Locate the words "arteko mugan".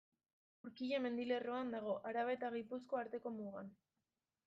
3.07-3.75